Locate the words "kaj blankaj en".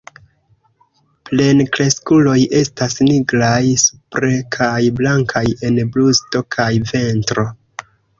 4.55-5.77